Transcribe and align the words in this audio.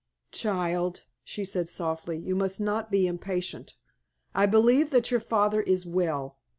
"Child," 0.31 1.01
she 1.23 1.45
said, 1.45 1.69
softly, 1.69 2.17
"you 2.17 2.35
must 2.35 2.59
not 2.59 2.89
be 2.89 3.05
impatient. 3.05 3.75
I 4.33 4.47
believe 4.47 4.89
that 4.89 5.11
your 5.11 5.19
father 5.19 5.61
is 5.61 5.85
well. 5.85 6.39